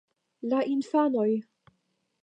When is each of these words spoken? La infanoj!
La 0.53 0.61
infanoj! 0.77 1.29